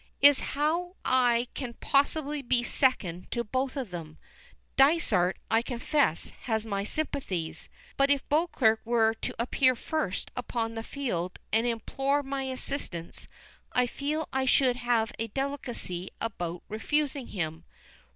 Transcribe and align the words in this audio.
"Is 0.19 0.39
how 0.57 0.95
I 1.05 1.47
can 1.53 1.75
possibly 1.75 2.41
be 2.41 2.63
second 2.63 3.29
to 3.29 3.43
both 3.43 3.77
of 3.77 3.91
them. 3.91 4.17
Dysart, 4.75 5.37
I 5.51 5.61
confess, 5.61 6.29
has 6.45 6.65
my 6.65 6.83
sympathies, 6.83 7.69
but 7.97 8.09
if 8.09 8.27
Beauclerk 8.27 8.79
were 8.83 9.13
to 9.21 9.35
appear 9.37 9.75
first 9.75 10.31
upon 10.35 10.73
the 10.73 10.81
field 10.81 11.37
and 11.53 11.67
implore 11.67 12.23
my 12.23 12.45
assistance 12.45 13.27
I 13.73 13.85
feel 13.85 14.27
I 14.33 14.45
should 14.45 14.77
have 14.77 15.11
a 15.19 15.27
delicacy 15.27 16.09
about 16.19 16.63
refusing 16.67 17.27
him." 17.27 17.63